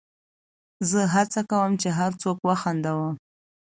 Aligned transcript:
زه 0.89 1.01
هڅه 1.15 1.41
کوم، 1.51 1.71
چي 1.81 1.89
هر 1.97 2.11
څوک 2.21 2.37
وخندوم. 2.49 3.13